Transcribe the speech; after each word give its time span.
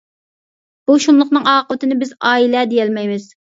بۇ 0.89 0.95
شۇملۇقنىڭ 1.05 1.45
ئاقىۋىتىنى 1.51 1.99
بىز 2.01 2.15
«ئائىلە» 2.31 2.65
دېيەلمەيمىز. 2.73 3.29